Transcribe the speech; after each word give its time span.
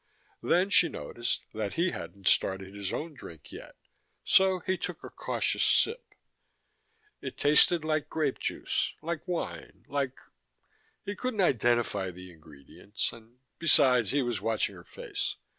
Then 0.41 0.71
she 0.71 0.89
noticed 0.89 1.43
that 1.53 1.75
he 1.75 1.91
hadn't 1.91 2.27
started 2.27 2.73
his 2.73 2.91
own 2.91 3.13
drink 3.13 3.51
yet, 3.51 3.75
so 4.23 4.57
he 4.61 4.75
took 4.75 5.03
a 5.03 5.11
cautious 5.11 5.61
sip. 5.63 6.15
It 7.21 7.37
tasted 7.37 7.85
like 7.85 8.09
grape 8.09 8.39
juice, 8.39 8.93
like 9.03 9.27
wine, 9.27 9.85
like 9.87 10.17
he 11.05 11.13
couldn't 11.15 11.41
identify 11.41 12.09
the 12.09 12.31
ingredients, 12.31 13.13
and 13.13 13.37
besides 13.59 14.09
he 14.09 14.23
was 14.23 14.41
watching 14.41 14.73
her 14.73 14.83
face. 14.83 15.35